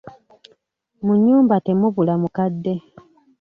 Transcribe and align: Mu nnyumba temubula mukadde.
Mu 1.05 1.13
nnyumba 1.17 1.55
temubula 1.65 2.13
mukadde. 2.21 2.73